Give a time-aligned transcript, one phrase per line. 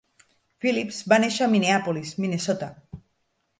[0.65, 2.73] Phillips va néixer a Minneapolis, Minnesota.